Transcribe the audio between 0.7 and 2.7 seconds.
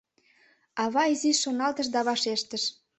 Ава изиш шоналтыш да вашештыш: